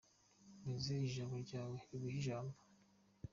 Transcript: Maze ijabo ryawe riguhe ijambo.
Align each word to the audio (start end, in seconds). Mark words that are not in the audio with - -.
Maze 0.65 0.91
ijabo 1.07 1.33
ryawe 1.45 1.73
riguhe 1.81 2.07
ijambo. 2.19 2.57